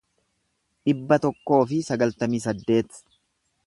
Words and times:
dhibba 0.87 1.21
tokkoo 1.27 1.61
fi 1.73 1.81
sagaltamii 1.91 2.43
saddeet 2.51 3.03